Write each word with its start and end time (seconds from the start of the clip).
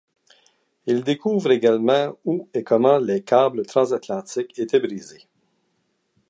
Ils 0.87 1.03
découvrent 1.03 1.51
également 1.51 2.17
où 2.25 2.49
et 2.55 2.63
comment 2.63 2.97
les 2.97 3.21
câbles 3.21 3.67
transatlantiques 3.67 4.57
étaient 4.57 4.79
brisés. 4.79 5.27